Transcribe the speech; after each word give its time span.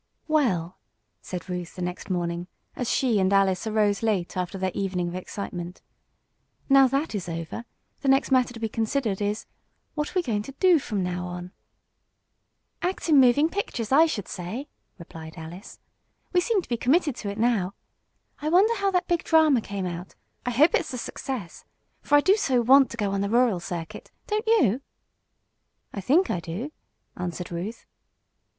"Well," 0.27 0.79
said 1.21 1.47
Ruth 1.47 1.75
the 1.75 1.81
next 1.83 2.09
morning, 2.09 2.47
as 2.75 2.89
she 2.89 3.19
and 3.19 3.31
Alice 3.31 3.67
arose 3.67 4.01
late 4.01 4.35
after 4.35 4.57
their 4.57 4.71
evening 4.73 5.07
of 5.09 5.13
excitement, 5.13 5.83
"now 6.67 6.87
that 6.87 7.13
is 7.13 7.29
over, 7.29 7.65
the 7.99 8.07
next 8.07 8.31
matter 8.31 8.51
to 8.51 8.59
be 8.59 8.67
considered 8.67 9.21
is: 9.21 9.45
What 9.93 10.09
are 10.09 10.13
we 10.17 10.23
going 10.23 10.41
to 10.41 10.53
do 10.53 10.79
from 10.79 11.03
now 11.03 11.27
on?" 11.27 11.51
"Act 12.81 13.09
in 13.09 13.19
moving 13.19 13.47
pictures, 13.47 13.91
I 13.91 14.07
should 14.07 14.27
say," 14.27 14.69
replied 14.97 15.37
Alice. 15.37 15.79
"We 16.33 16.41
seem 16.41 16.63
to 16.63 16.69
be 16.69 16.77
committed 16.77 17.15
to 17.17 17.29
it 17.29 17.37
now. 17.37 17.75
I 18.41 18.49
wonder 18.49 18.73
how 18.77 18.89
that 18.89 19.07
big 19.07 19.23
drama 19.23 19.61
came 19.61 19.85
out? 19.85 20.15
I 20.47 20.49
hope 20.49 20.73
it's 20.73 20.95
a 20.95 20.97
success. 20.97 21.63
For 22.01 22.15
I 22.15 22.21
do 22.21 22.37
so 22.37 22.61
want 22.61 22.89
to 22.89 22.97
go 22.97 23.11
on 23.11 23.21
the 23.21 23.29
rural 23.29 23.59
circuit; 23.59 24.09
don't 24.25 24.47
you?" 24.47 24.81
"I 25.93 26.01
think 26.01 26.31
I 26.31 26.39
do," 26.39 26.71
answered 27.15 27.51
Ruth. 27.51 27.85